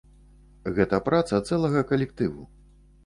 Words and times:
Гэта 0.77 0.99
праца 1.09 1.41
цэлага 1.51 1.87
калектыву. 1.93 2.43